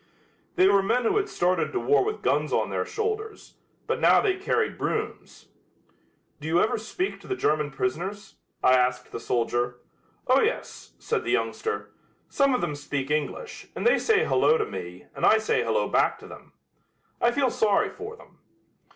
They 0.55 0.67
were 0.67 0.81
men 0.81 1.03
who 1.03 1.17
had 1.17 1.29
started 1.29 1.71
to 1.73 1.79
war 1.79 2.03
with 2.03 2.23
guns 2.23 2.51
on 2.51 2.71
their 2.71 2.87
shoulders, 2.87 3.53
but 3.85 3.99
now 3.99 4.19
they 4.19 4.35
carried 4.35 4.75
brooms. 4.75 5.45
"Do 6.39 6.47
you 6.47 6.59
ever 6.59 6.79
speak 6.79 7.19
to 7.21 7.27
the 7.27 7.35
German 7.35 7.69
prisoners?" 7.69 8.33
I 8.63 8.73
asked 8.73 9.11
the 9.11 9.19
soldier. 9.19 9.75
"Oh, 10.25 10.41
yes," 10.41 10.93
said 10.97 11.23
the 11.23 11.29
youngster; 11.29 11.91
"some 12.29 12.55
of 12.55 12.61
them 12.61 12.73
speak 12.73 13.11
English, 13.11 13.67
and 13.75 13.85
they 13.85 13.99
say 13.99 14.25
'Hello' 14.25 14.57
to 14.57 14.65
me 14.65 15.05
and 15.15 15.23
I 15.23 15.37
say 15.37 15.61
'Hello' 15.63 15.87
back 15.87 16.17
to 16.17 16.27
them. 16.27 16.53
I 17.21 17.29
feel 17.29 17.51
sorry 17.51 17.91
for 17.91 18.15
them." 18.15 18.39